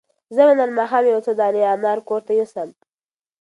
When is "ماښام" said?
0.77-1.03